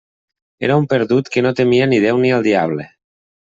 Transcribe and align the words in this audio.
Era 0.67 0.77
un 0.83 0.87
perdut 0.93 1.29
que 1.37 1.45
no 1.47 1.53
temia 1.61 1.91
ni 1.95 2.03
Déu 2.09 2.25
ni 2.25 2.35
el 2.41 2.51
diable. 2.51 2.91